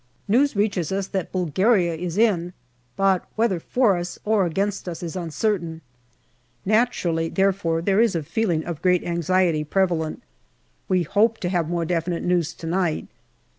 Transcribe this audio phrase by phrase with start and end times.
[0.27, 2.53] News reaches us that Bulgaria is in,
[2.95, 5.81] but whether for us or against us is uncertain.
[6.65, 10.23] Naturally, therefore, there is a feeling of great anxiety prevalent.
[10.89, 13.09] We hope to have more definite news to night.